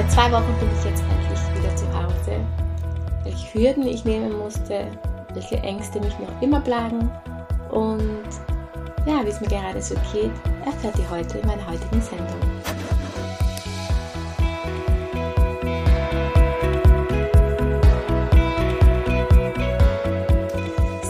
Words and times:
Seit 0.00 0.12
zwei 0.12 0.32
Wochen 0.32 0.54
bin 0.58 0.68
ich 0.78 0.84
jetzt 0.86 1.02
endlich 1.02 1.62
wieder 1.62 1.76
zu 1.76 1.84
Hause. 1.92 2.40
Welche 3.22 3.52
Hürden 3.52 3.86
ich 3.86 4.02
nehmen 4.06 4.38
musste, 4.38 4.86
welche 5.34 5.58
Ängste 5.58 6.00
mich 6.00 6.18
noch 6.18 6.40
immer 6.40 6.62
plagen 6.62 7.10
und 7.70 8.24
ja, 9.04 9.22
wie 9.22 9.28
es 9.28 9.42
mir 9.42 9.48
gerade 9.48 9.82
so 9.82 9.94
geht, 10.10 10.30
erfährt 10.64 10.98
ihr 10.98 11.10
heute 11.10 11.36
in 11.36 11.46
meiner 11.46 11.66
heutigen 11.66 12.00
Sendung. 12.00 12.26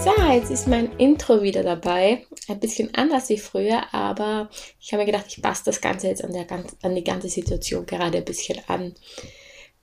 So, 0.03 0.33
jetzt 0.33 0.51
ist 0.51 0.67
mein 0.67 0.91
Intro 0.97 1.43
wieder 1.43 1.63
dabei. 1.63 2.27
Ein 2.51 2.59
bisschen 2.59 2.93
anders 2.97 3.29
wie 3.29 3.39
früher, 3.39 3.95
aber 3.95 4.51
ich 4.81 4.93
habe 4.93 5.05
mir 5.05 5.13
gedacht, 5.13 5.27
ich 5.29 5.41
passe 5.41 5.63
das 5.67 5.81
Ganze 5.81 6.09
jetzt 6.09 6.25
an, 6.25 6.33
der, 6.33 6.47
an 6.83 6.95
die 6.97 7.05
ganze 7.05 7.29
Situation 7.29 7.87
gerade 7.87 8.19
ein 8.19 8.25
bisschen 8.25 8.59
an. 8.67 8.97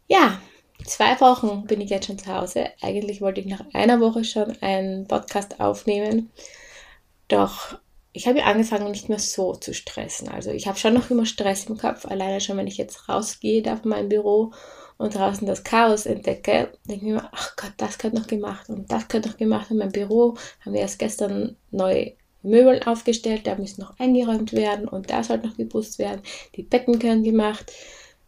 Ja, 0.10 0.42
zwei 0.86 1.18
Wochen 1.22 1.66
bin 1.66 1.80
ich 1.80 1.90
jetzt 1.90 2.08
schon 2.08 2.20
zu 2.20 2.28
Hause. 2.28 2.66
Eigentlich 2.82 3.22
wollte 3.22 3.40
ich 3.40 3.48
nach 3.48 3.64
einer 3.74 4.02
Woche 4.02 4.26
schon 4.26 4.62
einen 4.62 5.08
Podcast 5.08 5.62
aufnehmen. 5.62 6.30
Doch 7.30 7.80
ich 8.12 8.28
habe 8.28 8.44
angefangen, 8.44 8.92
nicht 8.92 9.08
mehr 9.08 9.20
so 9.20 9.56
zu 9.56 9.74
stressen. 9.74 10.28
Also 10.28 10.52
ich 10.52 10.68
habe 10.68 10.78
schon 10.78 10.94
noch 10.94 11.10
immer 11.10 11.26
Stress 11.26 11.68
im 11.68 11.78
Kopf, 11.78 12.06
alleine 12.06 12.42
schon, 12.42 12.58
wenn 12.58 12.68
ich 12.68 12.78
jetzt 12.78 13.08
rausgehe 13.08 13.62
da 13.62 13.78
von 13.78 13.92
meinem 13.92 14.10
Büro 14.10 14.52
und 14.98 15.16
draußen 15.16 15.48
das 15.48 15.64
Chaos 15.64 16.06
entdecke, 16.06 16.74
denke 16.84 17.06
ich 17.06 17.12
mir, 17.14 17.30
ach 17.32 17.56
Gott, 17.56 17.72
das 17.78 17.98
könnte 17.98 18.18
noch 18.18 18.28
gemacht 18.28 18.68
und 18.68 18.92
das 18.92 19.08
könnte 19.08 19.30
noch 19.30 19.38
gemacht. 19.38 19.72
In 19.72 19.78
meinem 19.78 19.94
Büro 19.94 20.36
haben 20.66 20.74
wir 20.74 20.82
erst 20.82 21.00
gestern 21.00 21.56
neue 21.72 22.18
Möbel 22.48 22.82
aufgestellt, 22.86 23.46
da 23.46 23.56
müssen 23.56 23.82
noch 23.82 23.98
eingeräumt 24.00 24.54
werden 24.54 24.88
und 24.88 25.10
da 25.10 25.24
soll 25.24 25.38
noch 25.40 25.58
geputzt 25.58 26.00
werden. 26.00 26.22
Die 26.56 26.64
Betten 26.64 27.00
können 27.00 27.24
gemacht. 27.24 27.72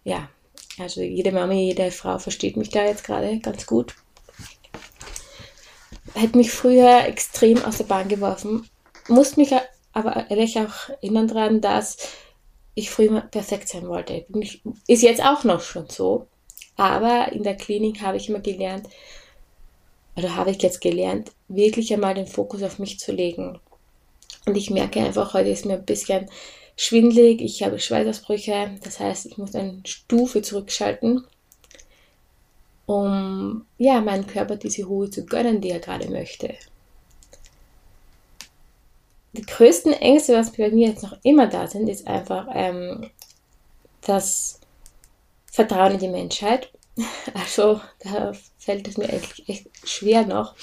Ja, 0.03 0.29
also 0.77 1.01
jede 1.01 1.31
Mami, 1.31 1.65
jede 1.65 1.91
Frau 1.91 2.19
versteht 2.19 2.57
mich 2.57 2.69
da 2.69 2.85
jetzt 2.85 3.03
gerade 3.03 3.39
ganz 3.39 3.65
gut. 3.65 3.95
Hätte 6.13 6.37
mich 6.37 6.51
früher 6.51 7.05
extrem 7.05 7.63
aus 7.63 7.77
der 7.77 7.83
Bahn 7.85 8.07
geworfen, 8.07 8.67
musste 9.07 9.39
mich 9.39 9.53
aber 9.93 10.29
ehrlich 10.29 10.57
auch 10.57 10.89
erinnern 11.01 11.27
daran, 11.27 11.61
dass 11.61 11.97
ich 12.75 12.89
früher 12.89 13.21
perfekt 13.21 13.67
sein 13.67 13.87
wollte. 13.87 14.25
Ist 14.87 15.03
jetzt 15.03 15.23
auch 15.23 15.43
noch 15.43 15.61
schon 15.61 15.87
so. 15.89 16.27
Aber 16.77 17.31
in 17.33 17.43
der 17.43 17.55
Klinik 17.55 18.01
habe 18.01 18.17
ich 18.17 18.29
immer 18.29 18.39
gelernt, 18.39 18.87
oder 20.15 20.35
habe 20.35 20.51
ich 20.51 20.61
jetzt 20.61 20.81
gelernt, 20.81 21.31
wirklich 21.47 21.93
einmal 21.93 22.13
den 22.13 22.27
Fokus 22.27 22.63
auf 22.63 22.79
mich 22.79 22.99
zu 22.99 23.11
legen. 23.11 23.59
Und 24.49 24.57
ich 24.57 24.69
merke 24.69 24.99
einfach, 24.99 25.33
heute 25.33 25.49
ist 25.49 25.65
mir 25.65 25.75
ein 25.75 25.85
bisschen 25.85 26.29
schwindlig, 26.75 27.41
ich 27.41 27.63
habe 27.63 27.79
Schweißausbrüche, 27.79 28.77
das 28.83 28.99
heißt, 28.99 29.25
ich 29.27 29.37
muss 29.37 29.55
eine 29.55 29.81
Stufe 29.85 30.41
zurückschalten, 30.41 31.25
um 32.85 33.65
ja, 33.77 34.01
meinem 34.01 34.27
Körper 34.27 34.55
diese 34.55 34.85
Ruhe 34.85 35.09
zu 35.09 35.25
gönnen, 35.25 35.61
die 35.61 35.69
er 35.69 35.79
gerade 35.79 36.09
möchte 36.09 36.55
die 39.33 39.43
größten 39.43 39.93
Ängste, 39.93 40.33
was 40.33 40.51
bei 40.51 40.69
mir 40.69 40.89
jetzt 40.89 41.03
noch 41.03 41.17
immer 41.23 41.47
da 41.47 41.67
sind, 41.67 41.87
ist 41.87 42.07
einfach 42.07 42.47
ähm, 42.53 43.09
das 44.01 44.59
Vertrauen 45.51 45.93
in 45.93 45.99
die 45.99 46.07
Menschheit. 46.07 46.71
Also 47.33 47.81
da 47.99 48.33
fällt 48.57 48.87
es 48.87 48.97
mir 48.97 49.09
eigentlich 49.09 49.47
echt 49.47 49.67
schwer 49.87 50.25
noch, 50.25 50.55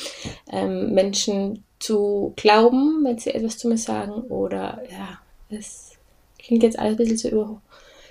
ähm, 0.51 0.93
Menschen 0.93 1.65
zu 1.79 2.33
glauben, 2.37 3.05
wenn 3.05 3.19
sie 3.19 3.35
etwas 3.35 3.59
zu 3.59 3.69
mir 3.69 3.79
sagen. 3.79 4.23
Oder 4.23 4.83
ja, 4.91 5.19
es 5.51 5.93
klingt 6.39 6.63
jetzt 6.63 6.79
alles 6.79 6.93
ein 6.93 6.97
bisschen 6.97 7.19
so 7.19 7.61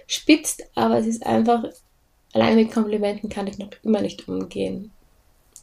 überspitzt, 0.05 0.63
aber 0.75 0.99
es 0.99 1.07
ist 1.07 1.25
einfach, 1.25 1.65
allein 2.33 2.55
mit 2.55 2.71
Komplimenten 2.71 3.29
kann 3.29 3.47
ich 3.47 3.57
noch 3.57 3.69
immer 3.83 4.01
nicht 4.01 4.27
umgehen. 4.27 4.91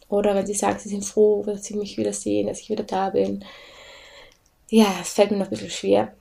Oder 0.08 0.34
wenn 0.34 0.46
sie 0.46 0.54
sagen, 0.54 0.78
sie 0.78 0.90
sind 0.90 1.04
froh, 1.04 1.42
dass 1.44 1.64
sie 1.64 1.74
mich 1.74 1.96
wieder 1.96 2.12
sehen, 2.12 2.46
dass 2.46 2.60
ich 2.60 2.68
wieder 2.68 2.84
da 2.84 3.10
bin 3.10 3.44
ja, 4.72 4.86
es 5.02 5.12
fällt 5.12 5.30
mir 5.30 5.36
noch 5.36 5.46
ein 5.46 5.50
bisschen 5.50 5.68
schwer. 5.70 6.14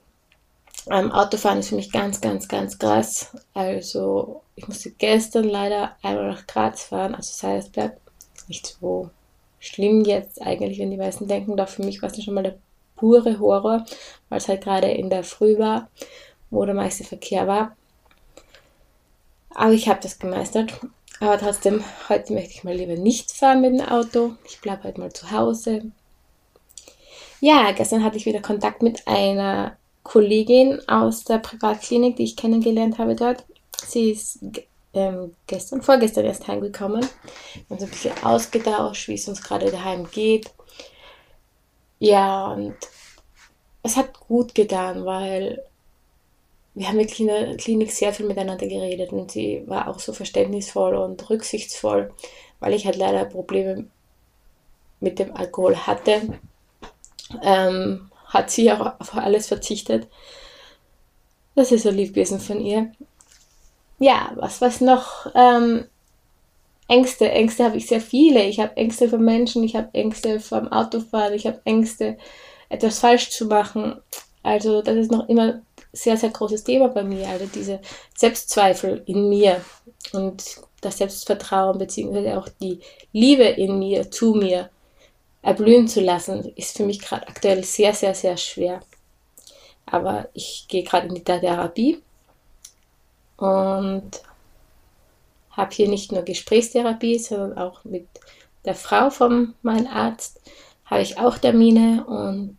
Ähm, 0.90 1.12
Autofahren 1.12 1.60
ist 1.60 1.68
für 1.68 1.76
mich 1.76 1.92
ganz, 1.92 2.20
ganz, 2.20 2.48
ganz 2.48 2.78
krass. 2.78 3.30
Also, 3.54 4.42
ich 4.56 4.66
musste 4.66 4.90
gestern 4.90 5.44
leider 5.44 5.96
einmal 6.02 6.28
nach 6.28 6.46
Graz 6.46 6.84
fahren, 6.84 7.14
also 7.14 7.32
Salzberg. 7.32 7.96
Nicht 8.48 8.76
so 8.80 9.10
schlimm 9.60 10.04
jetzt 10.04 10.42
eigentlich, 10.42 10.78
wenn 10.78 10.90
die 10.90 10.96
meisten 10.96 11.28
denken, 11.28 11.56
doch 11.56 11.68
für 11.68 11.84
mich 11.84 12.02
war 12.02 12.10
es 12.10 12.22
schon 12.22 12.34
mal 12.34 12.42
der 12.42 12.58
pure 12.96 13.38
Horror, 13.38 13.86
weil 14.28 14.38
es 14.38 14.48
halt 14.48 14.62
gerade 14.64 14.90
in 14.90 15.10
der 15.10 15.24
Früh 15.24 15.58
war, 15.58 15.88
wo 16.50 16.64
der 16.64 16.74
meiste 16.74 17.04
Verkehr 17.04 17.46
war. 17.46 17.76
Aber 19.50 19.72
ich 19.72 19.88
habe 19.88 20.00
das 20.02 20.18
gemeistert. 20.18 20.72
Aber 21.20 21.38
trotzdem, 21.38 21.84
heute 22.08 22.32
möchte 22.32 22.50
ich 22.50 22.64
mal 22.64 22.74
lieber 22.74 22.96
nicht 22.96 23.30
fahren 23.30 23.60
mit 23.60 23.78
dem 23.78 23.86
Auto. 23.86 24.34
Ich 24.44 24.60
bleibe 24.60 24.84
heute 24.84 25.00
mal 25.00 25.12
zu 25.12 25.30
Hause, 25.30 25.92
ja, 27.44 27.72
gestern 27.72 28.04
hatte 28.04 28.16
ich 28.16 28.24
wieder 28.24 28.40
Kontakt 28.40 28.82
mit 28.82 29.08
einer 29.08 29.76
Kollegin 30.02 30.80
aus 30.88 31.24
der 31.24 31.38
Privatklinik, 31.38 32.16
die 32.16 32.24
ich 32.24 32.36
kennengelernt 32.36 32.98
habe 32.98 33.14
dort. 33.14 33.44
Sie 33.84 34.10
ist 34.10 34.40
ähm, 34.94 35.34
gestern, 35.46 35.82
vorgestern 35.82 36.24
erst 36.24 36.46
heimgekommen. 36.48 37.02
Wir 37.54 37.64
haben 37.70 37.78
so 37.78 37.84
ein 37.86 37.90
bisschen 37.90 38.24
ausgetauscht, 38.24 39.08
wie 39.08 39.14
es 39.14 39.28
uns 39.28 39.42
gerade 39.42 39.70
daheim 39.70 40.10
geht. 40.10 40.50
Ja, 41.98 42.52
und 42.52 42.74
es 43.82 43.96
hat 43.96 44.18
gut 44.20 44.54
getan, 44.54 45.04
weil 45.04 45.62
wir 46.74 46.88
haben 46.88 46.98
in 46.98 47.26
der 47.26 47.56
Klinik 47.56 47.92
sehr 47.92 48.12
viel 48.12 48.26
miteinander 48.26 48.66
geredet 48.66 49.12
und 49.12 49.30
sie 49.30 49.62
war 49.66 49.88
auch 49.88 49.98
so 49.98 50.12
verständnisvoll 50.12 50.94
und 50.94 51.28
rücksichtsvoll, 51.28 52.12
weil 52.60 52.72
ich 52.72 52.86
halt 52.86 52.96
leider 52.96 53.24
Probleme 53.26 53.86
mit 55.00 55.18
dem 55.18 55.36
Alkohol 55.36 55.76
hatte 55.76 56.38
ähm, 57.42 58.10
hat 58.32 58.50
sie 58.50 58.72
auch 58.72 59.00
auf 59.00 59.14
alles 59.14 59.46
verzichtet. 59.46 60.08
Das 61.54 61.70
ist 61.70 61.82
so 61.82 61.90
lieb 61.90 62.14
gewesen 62.14 62.40
von 62.40 62.60
ihr. 62.60 62.92
Ja, 63.98 64.32
was 64.36 64.60
was 64.60 64.80
noch? 64.80 65.26
Ähm, 65.34 65.84
Ängste. 66.88 67.30
Ängste 67.30 67.64
habe 67.64 67.76
ich 67.76 67.86
sehr 67.86 68.00
viele. 68.00 68.44
Ich 68.44 68.58
habe 68.58 68.76
Ängste 68.76 69.08
vor 69.08 69.18
Menschen, 69.18 69.62
ich 69.64 69.76
habe 69.76 69.88
Ängste 69.92 70.40
vor 70.40 70.60
dem 70.60 70.72
Autofahren, 70.72 71.34
ich 71.34 71.46
habe 71.46 71.60
Ängste, 71.64 72.18
etwas 72.68 72.98
falsch 72.98 73.30
zu 73.30 73.46
machen. 73.46 74.00
Also 74.42 74.82
das 74.82 74.96
ist 74.96 75.10
noch 75.10 75.28
immer 75.28 75.62
sehr, 75.92 76.16
sehr 76.16 76.30
großes 76.30 76.64
Thema 76.64 76.88
bei 76.88 77.04
mir. 77.04 77.28
Also 77.28 77.46
diese 77.46 77.80
Selbstzweifel 78.16 79.02
in 79.06 79.28
mir 79.28 79.60
und 80.12 80.42
das 80.80 80.98
Selbstvertrauen 80.98 81.78
beziehungsweise 81.78 82.36
auch 82.38 82.48
die 82.60 82.80
Liebe 83.12 83.44
in 83.44 83.78
mir, 83.78 84.10
zu 84.10 84.34
mir 84.34 84.70
erblühen 85.42 85.88
zu 85.88 86.00
lassen, 86.00 86.52
ist 86.54 86.76
für 86.76 86.84
mich 86.84 87.00
gerade 87.00 87.26
aktuell 87.28 87.64
sehr, 87.64 87.92
sehr, 87.92 88.14
sehr 88.14 88.36
schwer. 88.36 88.80
Aber 89.84 90.28
ich 90.32 90.66
gehe 90.68 90.84
gerade 90.84 91.08
in 91.08 91.16
die 91.16 91.24
Therapie 91.24 92.00
und 93.36 94.22
habe 95.50 95.74
hier 95.74 95.88
nicht 95.88 96.12
nur 96.12 96.22
Gesprächstherapie, 96.22 97.18
sondern 97.18 97.58
auch 97.58 97.84
mit 97.84 98.06
der 98.64 98.76
Frau 98.76 99.10
von 99.10 99.54
meinem 99.62 99.88
Arzt 99.88 100.40
habe 100.84 101.02
ich 101.02 101.18
auch 101.18 101.38
Termine 101.38 102.04
und 102.06 102.56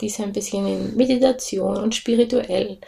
die 0.00 0.06
ist 0.06 0.20
ein 0.20 0.32
bisschen 0.32 0.66
in 0.66 0.96
Meditation 0.96 1.76
und 1.76 1.94
spirituell 1.94 2.78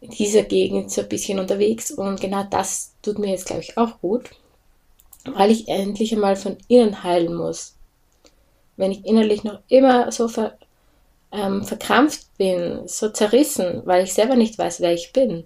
in 0.00 0.10
dieser 0.10 0.44
Gegend 0.44 0.90
so 0.90 1.02
ein 1.02 1.08
bisschen 1.08 1.38
unterwegs 1.38 1.90
und 1.90 2.20
genau 2.20 2.44
das 2.44 2.94
tut 3.02 3.18
mir 3.18 3.30
jetzt, 3.30 3.46
glaube 3.46 3.62
ich, 3.62 3.76
auch 3.76 4.00
gut, 4.00 4.30
weil 5.24 5.50
ich 5.50 5.68
endlich 5.68 6.12
einmal 6.14 6.36
von 6.36 6.56
innen 6.68 7.02
heilen 7.02 7.34
muss 7.34 7.77
wenn 8.78 8.92
ich 8.92 9.04
innerlich 9.04 9.44
noch 9.44 9.60
immer 9.68 10.10
so 10.10 10.28
ver, 10.28 10.56
ähm, 11.32 11.62
verkrampft 11.64 12.36
bin, 12.38 12.88
so 12.88 13.10
zerrissen, 13.10 13.82
weil 13.84 14.04
ich 14.04 14.14
selber 14.14 14.36
nicht 14.36 14.56
weiß, 14.56 14.80
wer 14.80 14.94
ich 14.94 15.12
bin. 15.12 15.44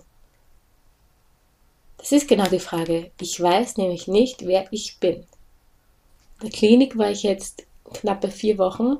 Das 1.96 2.12
ist 2.12 2.28
genau 2.28 2.46
die 2.46 2.60
Frage. 2.60 3.10
Ich 3.20 3.40
weiß 3.40 3.78
nämlich 3.78 4.06
nicht, 4.06 4.46
wer 4.46 4.66
ich 4.70 4.98
bin. 4.98 5.16
In 6.40 6.48
der 6.48 6.50
Klinik 6.50 6.96
war 6.98 7.10
ich 7.10 7.22
jetzt 7.22 7.64
knappe 7.92 8.28
vier 8.28 8.58
Wochen 8.58 8.98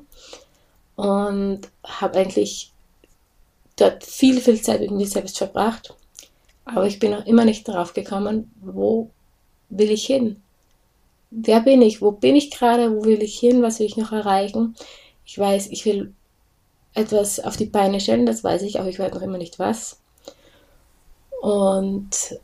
und 0.95 1.61
habe 1.83 2.19
eigentlich 2.19 2.71
dort 3.75 4.03
viel, 4.03 4.39
viel 4.41 4.61
Zeit 4.61 4.81
mit 4.81 4.91
mir 4.91 5.07
selbst 5.07 5.37
verbracht. 5.37 5.93
Aber 6.65 6.87
ich 6.87 6.99
bin 6.99 7.11
noch 7.11 7.25
immer 7.25 7.45
nicht 7.45 7.67
darauf 7.67 7.93
gekommen, 7.93 8.51
wo 8.61 9.09
will 9.69 9.91
ich 9.91 10.05
hin? 10.05 10.41
Wer 11.35 11.61
bin 11.61 11.81
ich, 11.81 12.01
wo 12.01 12.11
bin 12.11 12.35
ich 12.35 12.51
gerade, 12.51 12.95
wo 12.95 13.05
will 13.05 13.21
ich 13.23 13.39
hin, 13.39 13.61
was 13.61 13.79
will 13.79 13.87
ich 13.87 13.97
noch 13.97 14.11
erreichen. 14.11 14.75
Ich 15.25 15.37
weiß, 15.37 15.67
ich 15.67 15.85
will 15.85 16.13
etwas 16.93 17.39
auf 17.39 17.57
die 17.57 17.65
Beine 17.65 17.99
stellen, 17.99 18.25
das 18.25 18.43
weiß 18.43 18.61
ich, 18.61 18.79
aber 18.79 18.89
ich 18.89 18.99
weiß 18.99 19.13
noch 19.13 19.21
immer 19.21 19.37
nicht 19.37 19.57
was. 19.57 19.99
Und 21.41 22.39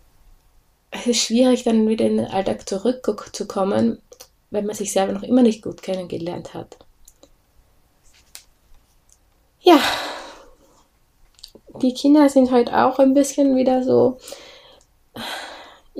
es 0.91 1.07
ist 1.07 1.21
schwierig, 1.21 1.63
dann 1.63 1.87
wieder 1.87 2.05
in 2.05 2.17
den 2.17 2.25
Alltag 2.25 2.67
zurückzukommen, 2.67 4.01
wenn 4.49 4.65
man 4.65 4.75
sich 4.75 4.91
selber 4.91 5.13
noch 5.13 5.23
immer 5.23 5.43
nicht 5.43 5.61
gut 5.61 5.81
kennengelernt 5.81 6.53
hat. 6.53 6.77
Ja, 9.61 9.79
die 11.81 11.93
Kinder 11.93 12.27
sind 12.29 12.51
heute 12.51 12.75
auch 12.75 12.97
ein 12.97 13.13
bisschen 13.13 13.55
wieder 13.55 13.83
so 13.83 14.17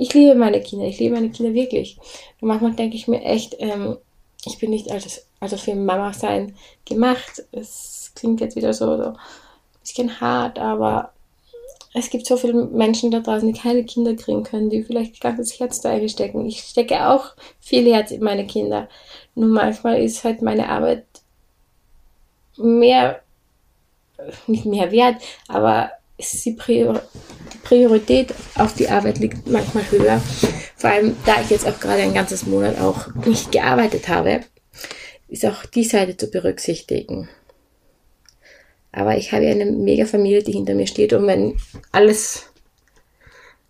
ich 0.00 0.14
liebe 0.14 0.34
meine 0.34 0.62
Kinder, 0.62 0.86
ich 0.86 0.98
liebe 0.98 1.14
meine 1.14 1.28
Kinder 1.28 1.52
wirklich. 1.52 1.98
Und 2.40 2.48
manchmal 2.48 2.72
denke 2.72 2.96
ich 2.96 3.06
mir 3.06 3.22
echt, 3.22 3.54
ähm, 3.58 3.98
ich 4.46 4.58
bin 4.58 4.70
nicht 4.70 4.90
als, 4.90 5.26
also 5.40 5.58
für 5.58 5.74
Mama 5.74 6.14
sein 6.14 6.56
gemacht. 6.86 7.44
Es 7.52 8.10
klingt 8.14 8.40
jetzt 8.40 8.56
wieder 8.56 8.72
so, 8.72 8.96
so 8.96 9.08
ein 9.10 9.18
bisschen 9.82 10.18
hart, 10.18 10.58
aber 10.58 11.12
es 11.92 12.08
gibt 12.08 12.24
so 12.24 12.38
viele 12.38 12.54
Menschen 12.54 13.10
da 13.10 13.20
draußen, 13.20 13.52
die 13.52 13.58
keine 13.58 13.84
Kinder 13.84 14.14
kriegen 14.14 14.42
können, 14.42 14.70
die 14.70 14.82
vielleicht 14.82 15.20
ganzes 15.20 15.60
Herz 15.60 15.82
da 15.82 15.90
einstecken. 15.90 16.46
Ich 16.46 16.60
stecke 16.60 17.06
auch 17.06 17.34
viel 17.58 17.92
Herz 17.92 18.10
in 18.10 18.22
meine 18.22 18.46
Kinder. 18.46 18.88
Nur 19.34 19.50
manchmal 19.50 20.00
ist 20.02 20.24
halt 20.24 20.40
meine 20.40 20.70
Arbeit 20.70 21.04
mehr, 22.56 23.20
nicht 24.46 24.64
mehr 24.64 24.90
wert, 24.92 25.20
aber 25.46 25.90
ist 26.20 26.44
die, 26.44 26.52
Prior 26.52 27.02
die 27.52 27.58
Priorität 27.58 28.34
auf 28.54 28.74
die 28.74 28.88
Arbeit 28.88 29.18
liegt 29.18 29.48
manchmal 29.48 29.88
höher. 29.90 30.20
Vor 30.76 30.90
allem, 30.90 31.16
da 31.26 31.40
ich 31.40 31.50
jetzt 31.50 31.66
auch 31.66 31.78
gerade 31.80 32.02
ein 32.02 32.14
ganzes 32.14 32.46
Monat 32.46 32.80
auch 32.80 33.14
nicht 33.26 33.52
gearbeitet 33.52 34.08
habe, 34.08 34.40
ist 35.28 35.44
auch 35.46 35.66
die 35.66 35.84
Seite 35.84 36.16
zu 36.16 36.30
berücksichtigen. 36.30 37.28
Aber 38.92 39.16
ich 39.16 39.32
habe 39.32 39.46
eine 39.46 39.66
mega 39.66 40.04
Familie, 40.04 40.42
die 40.42 40.52
hinter 40.52 40.74
mir 40.74 40.86
steht 40.86 41.12
und 41.12 41.26
wenn 41.26 41.56
alles 41.92 42.50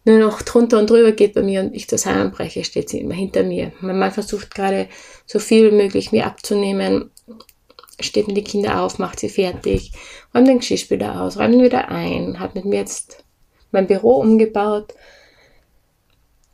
nur 0.05 0.19
noch 0.19 0.41
drunter 0.43 0.79
und 0.79 0.88
drüber 0.88 1.12
geht 1.12 1.35
bei 1.35 1.43
mir 1.43 1.61
und 1.61 1.75
ich 1.75 1.88
zusammenbreche, 1.88 2.64
steht 2.64 2.88
sie 2.88 3.00
immer 3.00 3.14
hinter 3.14 3.43
mir. 3.43 3.73
Mein 3.81 3.99
Mann 3.99 4.12
versucht 4.12 4.55
gerade 4.55 4.88
so 5.26 5.38
viel 5.38 5.70
wie 5.70 5.76
möglich 5.76 6.11
mir 6.11 6.26
abzunehmen, 6.26 7.11
steht 8.02 8.29
mir 8.29 8.35
die 8.35 8.44
Kinder 8.44 8.82
auf, 8.82 8.99
macht 8.99 9.20
sie 9.20 9.29
fertig, 9.29 9.93
räumt 10.35 10.49
den 10.49 10.58
Geschirrspüler 10.58 11.20
aus, 11.23 11.37
räumt 11.37 11.55
ihn 11.55 11.62
wieder 11.62 11.88
ein, 11.88 12.41
hat 12.41 12.55
mit 12.55 12.64
mir 12.64 12.81
jetzt 12.81 13.25
mein 13.70 13.87
Büro 13.87 14.17
umgebaut. 14.17 14.94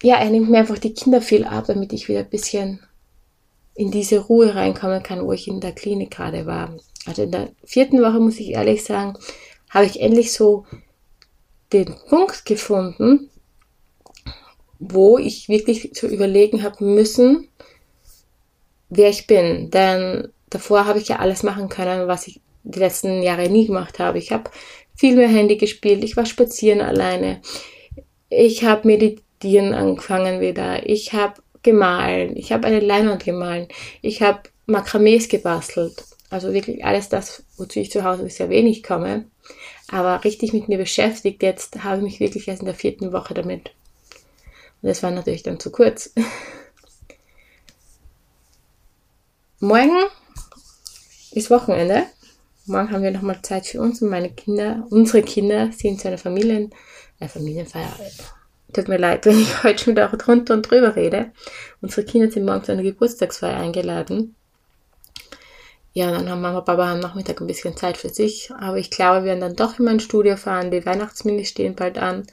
Ja, 0.02 0.16
er 0.16 0.30
nimmt 0.30 0.50
mir 0.50 0.58
einfach 0.58 0.78
die 0.78 0.94
Kinder 0.94 1.22
viel 1.22 1.44
ab, 1.44 1.64
damit 1.66 1.92
ich 1.92 2.08
wieder 2.08 2.20
ein 2.20 2.30
bisschen 2.30 2.80
in 3.74 3.90
diese 3.90 4.18
Ruhe 4.18 4.54
reinkommen 4.54 5.02
kann, 5.02 5.24
wo 5.24 5.32
ich 5.32 5.48
in 5.48 5.60
der 5.60 5.72
Klinik 5.72 6.10
gerade 6.10 6.46
war. 6.46 6.76
Also 7.06 7.22
in 7.22 7.30
der 7.30 7.50
vierten 7.64 8.00
Woche, 8.00 8.20
muss 8.20 8.40
ich 8.40 8.50
ehrlich 8.50 8.84
sagen, 8.84 9.14
habe 9.70 9.86
ich 9.86 10.00
endlich 10.00 10.32
so 10.32 10.64
den 11.72 11.94
Punkt 12.08 12.44
gefunden, 12.44 13.30
wo 14.78 15.18
ich 15.18 15.48
wirklich 15.48 15.94
zu 15.94 16.06
überlegen 16.06 16.62
habe 16.62 16.84
müssen, 16.84 17.48
wer 18.88 19.10
ich 19.10 19.26
bin. 19.26 19.70
Denn 19.70 20.28
davor 20.50 20.86
habe 20.86 20.98
ich 20.98 21.08
ja 21.08 21.16
alles 21.16 21.42
machen 21.42 21.68
können, 21.68 22.08
was 22.08 22.26
ich 22.26 22.40
die 22.64 22.78
letzten 22.78 23.22
Jahre 23.22 23.48
nie 23.48 23.66
gemacht 23.66 23.98
habe. 23.98 24.18
Ich 24.18 24.32
habe 24.32 24.50
viel 24.94 25.16
mehr 25.16 25.28
Handy 25.28 25.56
gespielt, 25.56 26.02
ich 26.02 26.16
war 26.16 26.26
spazieren 26.26 26.80
alleine, 26.80 27.40
ich 28.28 28.64
habe 28.64 28.88
meditieren 28.88 29.74
angefangen 29.74 30.40
wieder, 30.40 30.88
ich 30.88 31.12
habe 31.12 31.34
gemahlen, 31.62 32.36
ich 32.36 32.52
habe 32.52 32.66
eine 32.66 32.80
Leinwand 32.80 33.24
gemahlen, 33.24 33.68
ich 34.02 34.22
habe 34.22 34.40
Makramees 34.66 35.28
gebastelt. 35.28 36.04
Also 36.28 36.52
wirklich 36.52 36.84
alles 36.84 37.08
das, 37.08 37.44
wozu 37.56 37.78
ich 37.78 37.90
zu 37.90 38.02
Hause 38.02 38.28
sehr 38.28 38.50
wenig 38.50 38.82
komme. 38.82 39.26
Aber 39.88 40.24
richtig 40.24 40.52
mit 40.52 40.68
mir 40.68 40.78
beschäftigt, 40.78 41.42
jetzt 41.42 41.84
habe 41.84 41.98
ich 41.98 42.02
mich 42.02 42.20
wirklich 42.20 42.48
erst 42.48 42.62
in 42.62 42.66
der 42.66 42.74
vierten 42.74 43.12
Woche 43.12 43.34
damit. 43.34 43.70
Und 44.82 44.88
das 44.88 45.04
war 45.04 45.12
natürlich 45.12 45.44
dann 45.44 45.60
zu 45.60 45.70
kurz. 45.70 46.12
Morgen 49.60 49.96
ist 51.36 51.50
Wochenende. 51.50 52.04
Morgen 52.66 52.90
haben 52.90 53.02
wir 53.02 53.10
nochmal 53.10 53.40
Zeit 53.42 53.66
für 53.66 53.80
uns 53.80 54.02
und 54.02 54.10
meine 54.10 54.30
Kinder. 54.30 54.86
Unsere 54.90 55.22
Kinder 55.22 55.70
sind 55.72 56.00
zu 56.00 56.08
einer 56.08 56.18
Familien, 56.18 56.72
äh, 57.20 57.28
Familienfeier. 57.28 57.94
Tut 58.72 58.88
mir 58.88 58.98
leid, 58.98 59.24
wenn 59.26 59.38
ich 59.38 59.62
heute 59.62 59.82
schon 59.82 59.92
wieder 59.92 60.08
auch 60.08 60.16
drunter 60.16 60.54
und 60.54 60.62
drüber 60.62 60.96
rede. 60.96 61.32
Unsere 61.80 62.04
Kinder 62.04 62.30
sind 62.30 62.44
morgen 62.44 62.64
zu 62.64 62.72
einer 62.72 62.82
Geburtstagsfeier 62.82 63.56
eingeladen 63.56 64.34
ja, 65.96 66.10
dann 66.10 66.28
haben 66.28 66.42
Mama 66.42 66.58
und 66.58 66.66
Papa 66.66 66.92
am 66.92 67.00
Nachmittag 67.00 67.40
ein 67.40 67.46
bisschen 67.46 67.74
Zeit 67.74 67.96
für 67.96 68.10
sich. 68.10 68.50
Aber 68.60 68.76
ich 68.76 68.90
glaube, 68.90 69.20
wir 69.20 69.30
werden 69.30 69.40
dann 69.40 69.56
doch 69.56 69.78
in 69.78 69.86
mein 69.86 69.98
Studio 69.98 70.36
fahren. 70.36 70.70
Die 70.70 70.84
Weihnachtsminis 70.84 71.48
stehen 71.48 71.74
bald 71.74 71.96
an. 71.96 72.26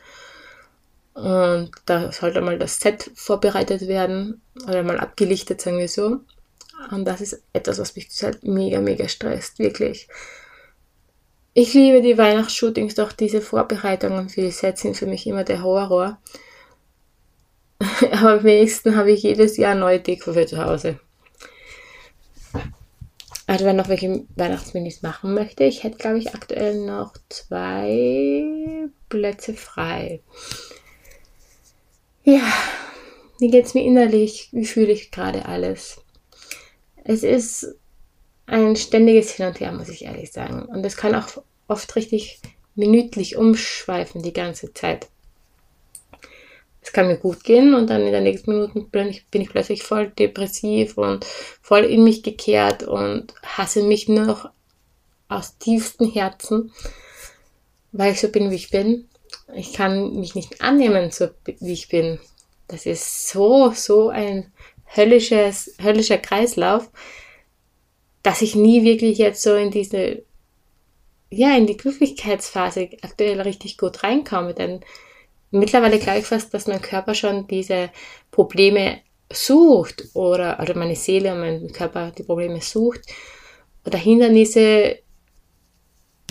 Und 1.14 1.72
da 1.86 2.12
sollte 2.12 2.42
mal 2.42 2.60
das 2.60 2.82
Set 2.82 3.10
vorbereitet 3.16 3.88
werden. 3.88 4.42
Oder 4.68 4.84
mal 4.84 5.00
abgelichtet, 5.00 5.62
sagen 5.62 5.78
wir 5.78 5.88
so. 5.88 6.20
Und 6.92 7.06
das 7.06 7.22
ist 7.22 7.42
etwas, 7.54 7.80
was 7.80 7.96
mich 7.96 8.10
halt 8.22 8.44
mega, 8.44 8.80
mega 8.82 9.08
stresst. 9.08 9.60
Wirklich. 9.60 10.08
Ich 11.54 11.74
liebe 11.74 12.02
die 12.02 12.18
Weihnachtsshootings, 12.18 12.96
doch 12.96 13.12
diese 13.12 13.42
Vorbereitungen 13.42 14.30
für 14.30 14.42
die 14.42 14.52
Sets 14.52 14.82
sind 14.82 14.98
für 14.98 15.06
mich 15.06 15.28
immer 15.28 15.44
der 15.44 15.64
Horror. 15.64 16.18
Aber 18.12 18.32
am 18.40 18.44
wenigsten 18.44 18.96
habe 18.96 19.12
ich 19.12 19.24
jedes 19.24 19.58
Jahr 19.58 19.76
neue 19.76 20.00
Deko 20.00 20.34
für 20.34 20.46
zu 20.46 20.64
Hause. 20.64 21.00
Also 23.46 23.66
wenn 23.66 23.76
noch 23.76 23.90
welche 23.90 24.26
Weihnachtsminis 24.36 25.02
machen 25.02 25.34
möchte, 25.34 25.66
ich 25.66 25.84
hätte 25.84 25.98
glaube 25.98 26.18
ich 26.18 26.34
aktuell 26.34 26.80
noch 26.86 27.14
zwei 27.30 28.90
Plätze 29.10 29.54
frei. 29.54 30.22
Ja, 32.24 32.42
wie 33.40 33.50
geht 33.50 33.66
es 33.66 33.74
mir 33.74 33.84
innerlich? 33.84 34.50
Wie 34.54 34.66
fühle 34.66 34.94
ich 34.94 35.12
gerade 35.12 35.46
alles? 35.46 36.03
Es 37.04 37.24
ist 37.24 37.76
ein 38.46 38.76
ständiges 38.76 39.32
Hin 39.32 39.48
und 39.48 39.60
Her, 39.60 39.72
muss 39.72 39.90
ich 39.90 40.06
ehrlich 40.06 40.32
sagen. 40.32 40.64
Und 40.64 40.86
es 40.86 40.98
kann 40.98 41.16
auch 41.16 41.42
oft 41.68 41.96
richtig 41.96 42.40
minütlich 42.76 43.38
umschweifen 43.38 44.24
die 44.24 44.34
ganze 44.34 44.74
Zeit 44.74 45.08
es 46.84 46.92
kann 46.92 47.08
mir 47.08 47.18
gut 47.18 47.44
gehen 47.44 47.74
und 47.74 47.90
dann 47.90 48.02
in 48.02 48.12
den 48.12 48.24
nächsten 48.24 48.52
Minuten 48.52 48.90
bin 48.90 49.08
ich, 49.08 49.26
bin 49.28 49.42
ich 49.42 49.50
plötzlich 49.50 49.84
voll 49.84 50.08
depressiv 50.08 50.98
und 50.98 51.26
voll 51.62 51.86
in 51.86 52.04
mich 52.04 52.24
gekehrt 52.24 52.84
und 52.84 53.34
hasse 53.42 53.84
mich 53.84 54.10
nur 54.10 54.26
noch 54.26 54.50
aus 55.30 55.58
tiefstem 55.58 56.12
Herzen, 56.12 56.72
weil 57.94 58.12
ich 58.12 58.20
so 58.20 58.28
bin, 58.28 58.52
wie 58.52 58.56
ich 58.56 58.70
bin. 58.70 59.08
Ich 59.56 59.74
kann 59.74 60.20
mich 60.20 60.36
nicht 60.36 60.62
annehmen, 60.62 61.10
so 61.12 61.30
wie 61.46 61.74
ich 61.74 61.88
bin. 61.88 62.20
Das 62.68 62.86
ist 62.86 63.30
so, 63.30 63.72
so 63.72 64.10
ein 64.10 64.52
höllisches, 64.96 65.76
höllischer 65.82 66.18
Kreislauf, 66.18 66.90
dass 68.22 68.42
ich 68.42 68.56
nie 68.56 68.84
wirklich 68.84 69.18
jetzt 69.18 69.42
so 69.42 69.56
in 69.56 69.72
diese, 69.72 70.24
ja, 71.30 71.56
in 71.58 71.68
die 71.68 71.78
Glücklichkeitsphase 71.78 72.90
aktuell 73.02 73.42
richtig 73.42 73.78
gut 73.78 74.04
reinkomme, 74.04 74.54
denn 74.54 74.82
mittlerweile 75.52 76.00
glaube 76.00 76.20
ich 76.20 76.26
fast, 76.26 76.54
dass 76.54 76.68
mein 76.68 76.82
Körper 76.82 77.16
schon 77.16 77.48
diese 77.48 77.90
Probleme 78.32 79.02
sucht 79.32 80.06
oder, 80.14 80.60
oder 80.62 80.76
meine 80.76 80.96
Seele 80.96 81.34
und 81.34 81.40
mein 81.40 81.72
Körper 81.72 82.12
die 82.12 82.24
Probleme 82.24 82.62
sucht 82.62 83.02
oder 83.86 83.98
Hindernisse 83.98 85.00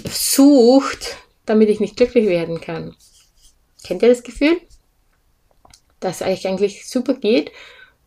sucht, 0.05 1.17
damit 1.47 1.69
ich 1.69 1.81
nicht 1.81 1.97
glücklich 1.97 2.27
werden 2.27 2.61
kann. 2.61 2.97
Kennt 3.85 4.03
ihr 4.03 4.09
das 4.09 4.23
Gefühl? 4.23 4.61
Dass 6.01 6.23
euch 6.23 6.47
eigentlich 6.47 6.89
super 6.89 7.15
geht, 7.15 7.53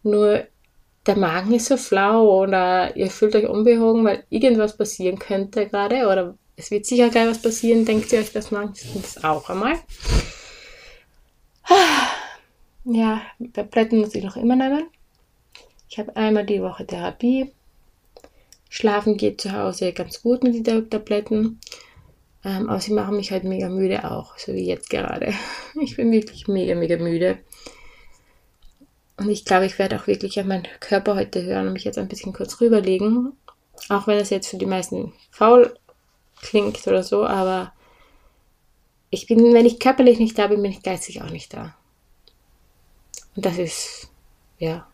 nur 0.05 0.45
der 1.05 1.17
Magen 1.17 1.53
ist 1.53 1.67
so 1.67 1.77
flau 1.77 2.41
oder 2.41 2.95
ihr 2.95 3.09
fühlt 3.11 3.35
euch 3.35 3.47
unbehogen, 3.47 4.03
weil 4.05 4.23
irgendwas 4.29 4.77
passieren 4.77 5.19
könnte 5.19 5.67
gerade 5.67 6.07
oder 6.07 6.35
es 6.55 6.71
wird 6.71 6.85
sicher 6.85 7.09
gleich 7.09 7.27
was 7.27 7.41
passieren, 7.41 7.85
denkt 7.85 8.11
ihr 8.13 8.19
euch 8.19 8.31
das 8.31 8.51
manchmal 8.51 9.03
auch 9.23 9.49
einmal. 9.49 9.75
Ja, 12.87 13.23
Tabletten 13.53 13.97
muss 13.97 14.13
ich 14.13 14.23
noch 14.23 14.37
immer 14.37 14.55
nehmen. 14.55 14.83
Ich 15.89 15.97
habe 15.97 16.15
einmal 16.15 16.45
die 16.45 16.61
Woche 16.61 16.85
Therapie. 16.85 17.51
Schlafen 18.69 19.17
geht 19.17 19.41
zu 19.41 19.53
Hause 19.53 19.91
ganz 19.91 20.21
gut 20.21 20.43
mit 20.43 20.67
den 20.67 20.87
Tabletten. 20.87 21.59
Ähm, 22.43 22.69
aber 22.69 22.79
sie 22.79 22.93
machen 22.93 23.15
mich 23.15 23.31
halt 23.31 23.43
mega 23.43 23.69
müde 23.69 24.11
auch, 24.11 24.37
so 24.37 24.53
wie 24.53 24.67
jetzt 24.67 24.91
gerade. 24.91 25.33
Ich 25.81 25.95
bin 25.95 26.11
wirklich 26.11 26.47
mega, 26.47 26.75
mega 26.75 26.97
müde. 26.97 27.39
Und 29.17 29.29
ich 29.29 29.45
glaube, 29.45 29.65
ich 29.65 29.79
werde 29.79 29.99
auch 29.99 30.07
wirklich 30.07 30.39
auf 30.39 30.45
meinen 30.45 30.67
Körper 30.79 31.15
heute 31.15 31.43
hören 31.43 31.67
und 31.67 31.73
mich 31.73 31.85
jetzt 31.85 31.97
ein 31.97 32.07
bisschen 32.07 32.33
kurz 32.33 32.59
rüberlegen. 32.59 33.33
Auch 33.89 34.07
wenn 34.07 34.19
das 34.19 34.29
jetzt 34.29 34.47
für 34.47 34.57
die 34.57 34.65
meisten 34.65 35.13
faul 35.31 35.77
klingt 36.41 36.85
oder 36.85 37.03
so, 37.03 37.25
aber 37.25 37.73
ich 39.09 39.27
bin, 39.27 39.53
wenn 39.53 39.65
ich 39.65 39.79
körperlich 39.79 40.19
nicht 40.19 40.37
da 40.37 40.47
bin, 40.47 40.61
bin 40.61 40.71
ich 40.71 40.83
geistig 40.83 41.21
auch 41.21 41.29
nicht 41.29 41.53
da. 41.53 41.75
Und 43.35 43.45
das 43.45 43.57
ist, 43.57 44.09
ja, 44.57 44.87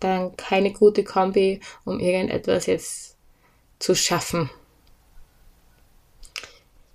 dann 0.00 0.36
keine 0.36 0.72
gute 0.72 1.04
Kombi, 1.04 1.60
um 1.84 2.00
irgendetwas 2.00 2.66
jetzt 2.66 3.16
zu 3.78 3.94
schaffen. 3.94 4.50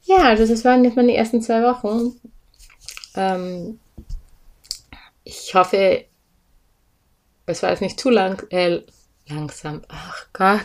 Ja, 0.04 0.18
also 0.18 0.46
das 0.46 0.66
waren 0.66 0.84
jetzt 0.84 0.98
meine 0.98 1.16
ersten 1.16 1.42
zwei 1.42 1.64
Wochen. 1.64 2.20
Ähm, 3.16 3.80
ich 5.24 5.56
hoffe, 5.56 6.06
es 7.46 7.64
war 7.64 7.72
jetzt 7.72 7.82
nicht 7.82 8.00
zu 8.00 8.10
lang, 8.10 8.46
äh, 8.50 8.82
langsam. 9.28 9.82
Ach 9.88 10.28
Gott, 10.34 10.62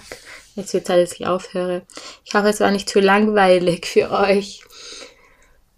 jetzt 0.54 0.74
wird 0.74 0.86
Zeit, 0.86 1.02
dass 1.02 1.12
ich 1.12 1.26
aufhöre. 1.26 1.82
Ich 2.24 2.34
hoffe, 2.34 2.48
es 2.48 2.60
war 2.60 2.70
nicht 2.70 2.88
zu 2.88 3.00
langweilig 3.00 3.86
für 3.86 4.10
euch. 4.10 4.64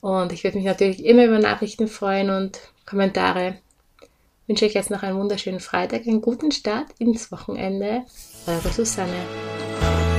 Und 0.00 0.32
ich 0.32 0.44
würde 0.44 0.56
mich 0.56 0.66
natürlich 0.66 1.04
immer 1.04 1.26
über 1.26 1.38
Nachrichten 1.38 1.88
freuen 1.88 2.30
und 2.30 2.58
Kommentare. 2.86 3.58
wünsche 4.46 4.64
euch 4.64 4.74
jetzt 4.74 4.90
noch 4.90 5.02
einen 5.02 5.18
wunderschönen 5.18 5.60
Freitag, 5.60 6.06
einen 6.06 6.22
guten 6.22 6.50
Start 6.50 6.86
ins 6.98 7.30
Wochenende. 7.30 8.04
Eure 8.46 8.68
Susanne. 8.70 10.09